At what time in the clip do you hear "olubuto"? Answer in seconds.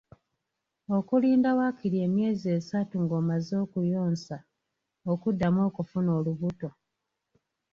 6.19-6.69